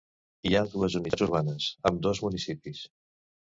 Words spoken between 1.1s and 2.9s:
urbanes, ambdós municipis.